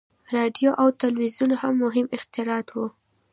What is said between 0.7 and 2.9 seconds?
او تلویزیون هم مهم اختراعات وو.